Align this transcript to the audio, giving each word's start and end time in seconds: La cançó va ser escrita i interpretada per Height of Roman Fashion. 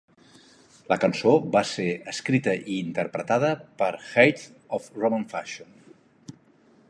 La 0.91 0.95
cançó 1.01 1.33
va 1.55 1.61
ser 1.71 1.85
escrita 2.13 2.55
i 2.63 2.79
interpretada 2.87 3.53
per 3.83 3.91
Height 3.99 4.45
of 4.79 4.89
Roman 5.03 5.27
Fashion. 5.35 5.77